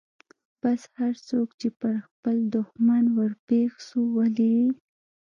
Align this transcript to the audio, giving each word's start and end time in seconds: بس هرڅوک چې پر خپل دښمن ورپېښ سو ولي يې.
بس 0.61 0.81
هرڅوک 0.97 1.47
چې 1.59 1.67
پر 1.79 1.93
خپل 2.07 2.35
دښمن 2.55 3.03
ورپېښ 3.17 3.71
سو 3.87 3.99
ولي 4.17 4.49
يې. 4.57 4.67